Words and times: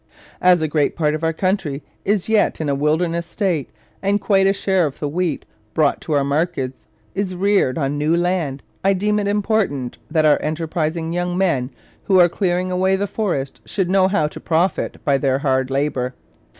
As 0.41 0.63
a 0.63 0.67
great 0.67 0.95
part 0.95 1.13
of 1.13 1.23
our 1.23 1.31
County 1.31 1.83
is 2.05 2.27
yet 2.27 2.59
in 2.59 2.69
a 2.69 2.73
wilderness 2.73 3.27
state 3.27 3.69
and 4.01 4.19
quite 4.19 4.47
a 4.47 4.51
share 4.51 4.87
of 4.87 4.97
the 4.97 5.07
wheat 5.07 5.45
brought 5.75 6.01
to 6.01 6.13
our 6.13 6.23
markets 6.23 6.87
is 7.13 7.35
reared 7.35 7.77
on 7.77 7.99
new 7.99 8.17
land, 8.17 8.63
I 8.83 8.93
deem 8.93 9.19
it 9.19 9.27
important 9.27 9.99
that 10.09 10.25
our 10.25 10.41
enterprising 10.41 11.13
young 11.13 11.37
men 11.37 11.69
who 12.05 12.19
are 12.19 12.29
clearing 12.29 12.71
away 12.71 12.95
the 12.95 13.05
forest 13.05 13.61
should 13.63 13.91
know 13.91 14.07
how 14.07 14.25
to 14.29 14.39
profit 14.39 14.97
by 15.05 15.19
their 15.19 15.37
hard 15.37 15.69
labor. 15.69 16.15